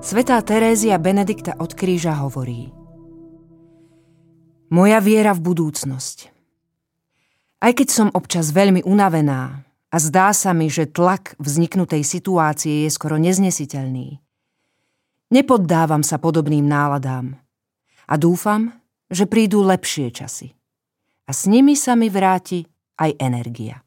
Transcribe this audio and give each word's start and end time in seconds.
Svetá 0.00 0.40
Terézia 0.40 0.96
Benedikta 0.96 1.60
od 1.60 1.76
kríža 1.76 2.16
hovorí 2.24 2.72
Moja 4.72 4.96
viera 4.96 5.36
v 5.36 5.44
budúcnosť. 5.44 6.32
Aj 7.60 7.72
keď 7.76 7.88
som 7.92 8.08
občas 8.16 8.48
veľmi 8.48 8.80
unavená 8.88 9.60
a 9.92 9.96
zdá 10.00 10.32
sa 10.32 10.56
mi, 10.56 10.72
že 10.72 10.88
tlak 10.88 11.36
vzniknutej 11.36 12.00
situácie 12.00 12.88
je 12.88 12.90
skoro 12.96 13.20
neznesiteľný, 13.20 14.16
nepoddávam 15.28 16.00
sa 16.00 16.16
podobným 16.16 16.64
náladám 16.64 17.36
a 18.08 18.14
dúfam, 18.16 18.72
že 19.12 19.28
prídu 19.28 19.60
lepšie 19.60 20.16
časy. 20.16 20.56
A 21.28 21.36
s 21.36 21.44
nimi 21.44 21.76
sa 21.76 21.92
mi 21.92 22.08
vráti 22.08 22.64
aj 22.96 23.20
energia. 23.20 23.84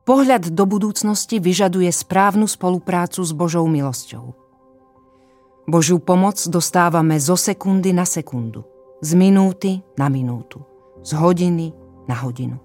Pohľad 0.00 0.56
do 0.56 0.64
budúcnosti 0.64 1.36
vyžaduje 1.36 1.92
správnu 1.92 2.48
spoluprácu 2.48 3.20
s 3.20 3.36
Božou 3.36 3.68
milosťou. 3.68 4.32
Božiu 5.68 6.00
pomoc 6.00 6.40
dostávame 6.48 7.20
zo 7.20 7.36
sekundy 7.36 7.92
na 7.92 8.08
sekundu, 8.08 8.64
z 9.04 9.12
minúty 9.12 9.84
na 10.00 10.08
minútu, 10.08 10.64
z 11.04 11.14
hodiny 11.20 11.76
na 12.08 12.16
hodinu. 12.16 12.56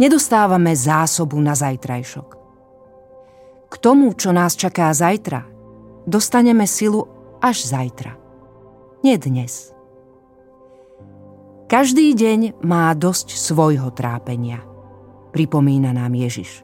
Nedostávame 0.00 0.72
zásobu 0.72 1.36
na 1.36 1.52
zajtrajšok. 1.52 2.28
K 3.68 3.74
tomu, 3.76 4.16
čo 4.16 4.32
nás 4.32 4.56
čaká 4.56 4.88
zajtra, 4.90 5.44
dostaneme 6.08 6.64
silu 6.64 7.06
až 7.44 7.68
zajtra. 7.68 8.16
Nie 9.04 9.20
dnes. 9.20 9.76
Každý 11.68 12.16
deň 12.16 12.64
má 12.64 12.88
dosť 12.96 13.36
svojho 13.36 13.92
trápenia– 13.92 14.64
pripomína 15.32 15.96
nám 15.96 16.12
Ježiš. 16.12 16.62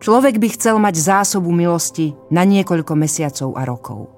Človek 0.00 0.40
by 0.40 0.48
chcel 0.56 0.80
mať 0.80 0.96
zásobu 0.96 1.52
milosti 1.52 2.16
na 2.32 2.48
niekoľko 2.48 2.96
mesiacov 2.96 3.52
a 3.52 3.68
rokov. 3.68 4.08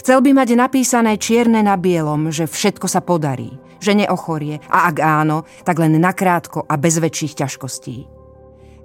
Chcel 0.00 0.24
by 0.24 0.32
mať 0.32 0.56
napísané 0.56 1.20
čierne 1.20 1.60
na 1.60 1.76
bielom, 1.76 2.32
že 2.32 2.48
všetko 2.48 2.88
sa 2.88 3.04
podarí, 3.04 3.52
že 3.84 3.92
neochorie 3.92 4.64
a 4.72 4.88
ak 4.88 4.96
áno, 4.96 5.44
tak 5.66 5.76
len 5.76 6.00
nakrátko 6.00 6.64
a 6.64 6.80
bez 6.80 6.96
väčších 6.96 7.36
ťažkostí. 7.36 7.96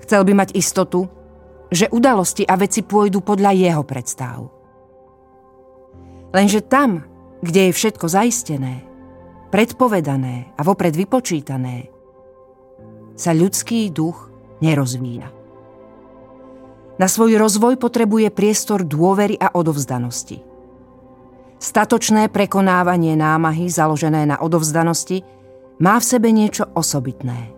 Chcel 0.03 0.21
by 0.27 0.33
mať 0.43 0.59
istotu, 0.59 1.07
že 1.71 1.87
udalosti 1.87 2.43
a 2.43 2.59
veci 2.59 2.83
pôjdu 2.83 3.23
podľa 3.23 3.55
jeho 3.55 3.83
predstav. 3.87 4.51
Lenže 6.35 6.65
tam, 6.65 7.05
kde 7.39 7.69
je 7.69 7.77
všetko 7.77 8.05
zaistené, 8.11 8.83
predpovedané 9.53 10.51
a 10.57 10.61
vopred 10.65 10.97
vypočítané, 10.97 11.93
sa 13.13 13.31
ľudský 13.33 13.89
duch 13.93 14.29
nerozvíja. 14.61 15.29
Na 17.01 17.09
svoj 17.09 17.41
rozvoj 17.41 17.81
potrebuje 17.81 18.29
priestor 18.29 18.85
dôvery 18.85 19.33
a 19.41 19.51
odovzdanosti. 19.57 20.45
Statočné 21.57 22.29
prekonávanie 22.29 23.17
námahy 23.17 23.71
založené 23.71 24.29
na 24.29 24.37
odovzdanosti 24.37 25.25
má 25.81 25.97
v 25.97 26.05
sebe 26.05 26.29
niečo 26.29 26.69
osobitné. 26.75 27.49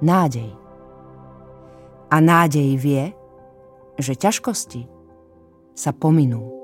Nádej. 0.00 0.50
A 2.08 2.16
nádej 2.22 2.78
vie, 2.80 3.12
že 4.00 4.14
ťažkosti 4.14 4.88
sa 5.74 5.90
pominú. 5.90 6.63